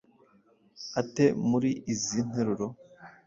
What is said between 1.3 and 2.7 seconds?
muri izi nteruro?